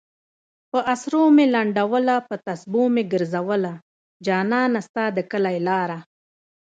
پہ 0.69 0.79
اسرو 0.93 1.23
میی 1.35 1.45
لنڈولہ 1.53 2.17
پہ 2.27 2.35
تسپو 2.45 2.81
میی 2.93 3.03
گزولہ 3.11 3.73
جانہ! 4.25 4.59
ستا 4.85 5.03
د 5.15 5.17
کلی 5.31 5.57
لارہ 5.65 5.97